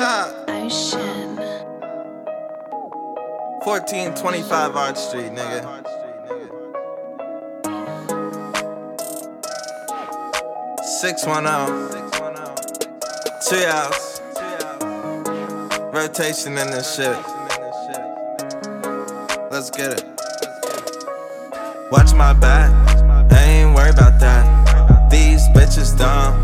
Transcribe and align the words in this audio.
Ocean. 0.48 1.36
1425 3.64 4.76
Arch 4.76 4.96
Street, 4.96 5.30
nigga. 5.30 5.60
Six 11.00 11.26
one 11.26 11.44
zero, 11.44 11.90
two 13.46 13.62
hours, 13.66 14.22
rotation 15.92 16.56
in 16.56 16.70
this 16.70 16.96
shit. 16.96 17.18
Let's 19.50 19.68
get 19.68 19.92
it. 19.92 20.04
Watch 21.92 22.14
my 22.14 22.32
back, 22.32 22.70
I 23.30 23.42
ain't 23.42 23.74
worried 23.74 23.92
about 23.92 24.18
that. 24.20 25.10
These 25.10 25.46
bitches 25.48 25.98
dumb, 25.98 26.42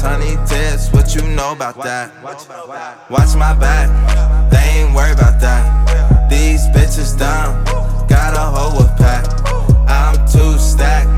honey 0.00 0.36
tits, 0.46 0.92
what 0.92 1.14
you 1.14 1.22
know 1.34 1.52
about 1.52 1.76
that? 1.82 2.10
Watch 2.22 3.34
my 3.36 3.54
back, 3.54 3.88
they 4.50 4.82
ain't 4.82 4.94
worried 4.94 5.14
about 5.14 5.40
that. 5.40 6.28
These 6.30 6.66
bitches 6.68 7.18
dumb, 7.18 7.64
got 8.08 8.34
a 8.34 8.40
hoe 8.40 8.76
with 8.78 8.96
pack. 8.96 9.24
I'm 9.88 10.16
too 10.28 10.58
stacked, 10.58 11.08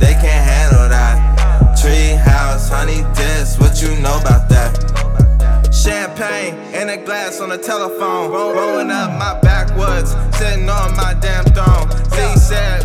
they 0.00 0.12
can't 0.14 0.44
handle 0.48 0.88
that. 0.88 1.76
Tree 1.80 2.14
house, 2.16 2.68
honey 2.68 3.02
tits, 3.14 3.58
what 3.58 3.82
you 3.82 3.90
know 4.00 4.18
about 4.20 4.48
that? 4.48 4.72
Champagne 5.72 6.54
in 6.74 6.88
a 6.90 6.96
glass 6.96 7.40
on 7.40 7.48
the 7.48 7.58
telephone. 7.58 8.30
Roll- 8.30 8.52
Rolling 8.54 8.90
up 8.90 9.10
my 9.18 9.38
backwoods, 9.40 10.12
sitting 10.38 10.68
on 10.68 10.94
my 10.96 11.14
damn 11.20 11.44
throne. 11.46 11.90
Z 12.10 12.38
said, 12.38 12.84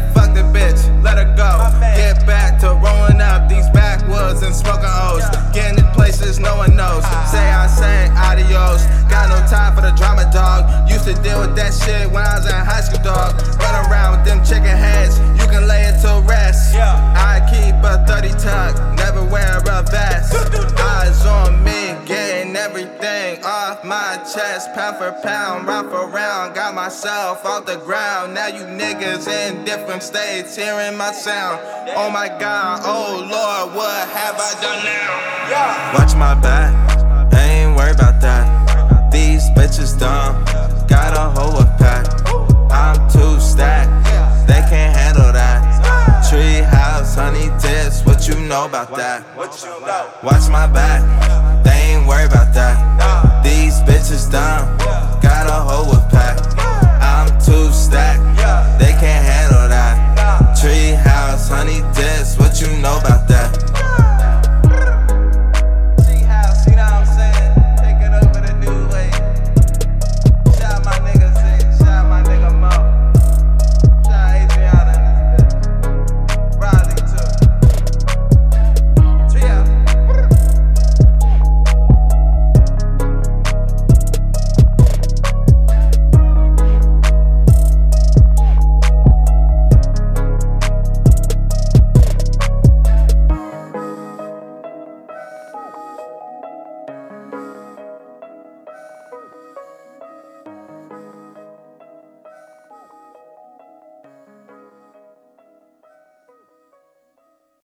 Used 11.07 11.23
to 11.23 11.29
deal 11.29 11.39
with 11.39 11.55
that 11.55 11.71
shit 11.71 12.11
when 12.11 12.19
I 12.19 12.35
was 12.35 12.45
in 12.47 12.51
high 12.51 12.83
school, 12.83 12.99
dog. 12.99 13.39
Run 13.63 13.75
around 13.87 14.19
with 14.19 14.25
them 14.27 14.43
chicken 14.43 14.75
heads, 14.75 15.19
you 15.39 15.47
can 15.47 15.65
lay 15.65 15.87
it 15.87 16.01
to 16.03 16.19
rest. 16.27 16.75
Yeah. 16.75 16.99
I 17.15 17.39
keep 17.47 17.79
a 17.79 18.03
30 18.03 18.35
tuck, 18.35 18.75
never 18.99 19.23
wear 19.23 19.55
a 19.55 19.83
vest. 19.87 20.35
Eyes 20.75 21.25
on 21.25 21.63
me, 21.63 21.95
getting 22.05 22.57
everything 22.57 23.39
off 23.45 23.85
my 23.85 24.19
chest, 24.27 24.73
pound 24.75 24.97
for 24.97 25.15
pound, 25.23 25.65
round 25.65 25.89
for 25.91 26.09
round. 26.09 26.53
Got 26.55 26.75
myself 26.75 27.45
off 27.45 27.65
the 27.65 27.77
ground. 27.77 28.33
Now 28.33 28.47
you 28.47 28.67
niggas 28.67 29.31
in 29.31 29.63
different 29.63 30.03
states 30.03 30.57
hearing 30.57 30.97
my 30.97 31.13
sound. 31.13 31.61
Oh 31.95 32.09
my 32.09 32.27
god, 32.27 32.81
oh 32.83 33.23
lord, 33.23 33.73
what 33.73 34.09
have 34.09 34.35
I 34.35 34.51
done 34.59 34.83
now? 34.83 36.03
Watch 36.03 36.17
my 36.17 36.35
back, 36.35 36.75
I 37.33 37.63
ain't 37.63 37.77
worried 37.77 37.95
about 37.95 38.19
that. 38.19 38.67
These 39.09 39.49
bitches 39.51 39.97
dumb, 39.97 40.43
know 48.47 48.65
about 48.65 48.95
that? 48.95 49.25
Watch 50.23 50.49
my 50.49 50.67
back, 50.67 51.63
they 51.63 51.95
ain't 51.95 52.07
worried 52.07 52.31
about 52.31 52.53
that. 52.53 53.26